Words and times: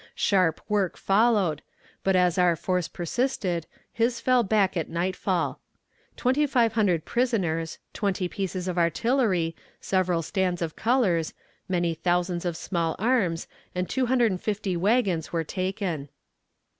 Sharp 0.15 0.61
work 0.67 0.97
followed, 0.97 1.61
but, 2.03 2.15
as 2.15 2.39
our 2.39 2.55
force 2.55 2.87
persisted, 2.87 3.67
his 3.93 4.19
fell 4.19 4.41
back 4.41 4.75
at 4.75 4.89
nightfall. 4.89 5.59
Twenty 6.17 6.47
five 6.47 6.73
hundred 6.73 7.05
prisoners, 7.05 7.77
twenty 7.93 8.27
pieces 8.27 8.67
of 8.67 8.79
artillery, 8.79 9.55
several 9.79 10.23
stands 10.23 10.63
of 10.63 10.75
colors, 10.75 11.35
many 11.69 11.93
thousands 11.93 12.45
of 12.45 12.57
small 12.57 12.95
arms, 12.97 13.47
and 13.75 13.87
two 13.87 14.07
hundred 14.07 14.31
and 14.31 14.41
fifty 14.41 14.75
wagons, 14.75 15.31
were 15.31 15.43
taken. 15.43 16.09